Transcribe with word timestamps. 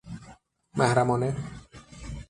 محرمانه 0.77 1.35